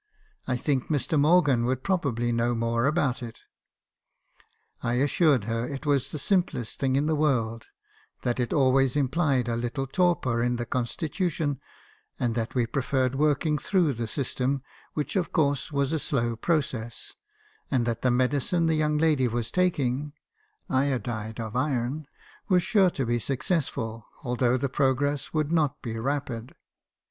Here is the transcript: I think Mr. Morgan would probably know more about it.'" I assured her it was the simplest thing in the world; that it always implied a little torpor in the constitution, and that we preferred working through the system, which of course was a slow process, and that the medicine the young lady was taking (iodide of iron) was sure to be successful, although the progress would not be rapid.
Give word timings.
I 0.47 0.57
think 0.57 0.87
Mr. 0.87 1.19
Morgan 1.19 1.63
would 1.65 1.83
probably 1.83 2.31
know 2.31 2.55
more 2.55 2.87
about 2.87 3.21
it.'" 3.21 3.41
I 4.81 4.95
assured 4.95 5.43
her 5.43 5.67
it 5.67 5.85
was 5.85 6.09
the 6.09 6.17
simplest 6.17 6.79
thing 6.79 6.95
in 6.95 7.05
the 7.05 7.13
world; 7.13 7.67
that 8.23 8.39
it 8.39 8.51
always 8.51 8.95
implied 8.95 9.47
a 9.47 9.55
little 9.55 9.85
torpor 9.85 10.41
in 10.41 10.55
the 10.55 10.65
constitution, 10.65 11.61
and 12.19 12.33
that 12.33 12.55
we 12.55 12.65
preferred 12.65 13.13
working 13.13 13.59
through 13.59 13.93
the 13.93 14.07
system, 14.07 14.63
which 14.95 15.15
of 15.15 15.31
course 15.31 15.71
was 15.71 15.93
a 15.93 15.99
slow 15.99 16.35
process, 16.35 17.13
and 17.69 17.85
that 17.85 18.01
the 18.01 18.09
medicine 18.09 18.65
the 18.65 18.73
young 18.73 18.97
lady 18.97 19.27
was 19.27 19.51
taking 19.51 20.13
(iodide 20.67 21.39
of 21.39 21.55
iron) 21.55 22.07
was 22.49 22.63
sure 22.63 22.89
to 22.89 23.05
be 23.05 23.19
successful, 23.19 24.07
although 24.23 24.57
the 24.57 24.67
progress 24.67 25.31
would 25.31 25.51
not 25.51 25.79
be 25.83 25.99
rapid. 25.99 26.55